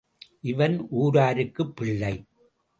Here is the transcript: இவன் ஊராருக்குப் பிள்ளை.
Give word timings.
இவன் 0.41 0.87
ஊராருக்குப் 0.91 1.75
பிள்ளை. 1.75 2.13